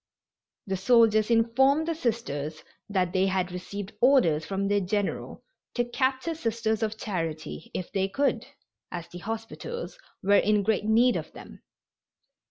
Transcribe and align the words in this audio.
The 0.65 0.77
soldiers 0.77 1.29
informed 1.29 1.87
the 1.87 1.93
Sisters 1.93 2.63
that 2.89 3.13
they 3.13 3.27
had 3.27 3.51
received 3.51 3.93
orders 4.01 4.43
from 4.47 4.67
their 4.67 4.79
general 4.79 5.43
"to 5.75 5.85
capture 5.85 6.33
Sisters 6.33 6.81
of 6.81 6.97
Charity, 6.97 7.69
if 7.75 7.91
they 7.91 8.07
could," 8.07 8.47
as 8.91 9.07
the 9.09 9.19
hospitals 9.19 9.99
were 10.23 10.37
in 10.39 10.63
great 10.63 10.85
need 10.85 11.15
of 11.17 11.31
them. 11.33 11.61